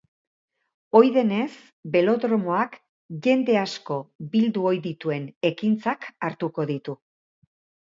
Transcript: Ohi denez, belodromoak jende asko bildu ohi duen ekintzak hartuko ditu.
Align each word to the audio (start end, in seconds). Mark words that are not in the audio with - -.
Ohi 0.99 1.11
denez, 1.17 1.51
belodromoak 1.95 2.73
jende 3.29 3.59
asko 3.65 3.99
bildu 4.33 4.67
ohi 4.73 4.97
duen 5.07 5.31
ekintzak 5.53 6.11
hartuko 6.31 6.69
ditu. 6.75 6.99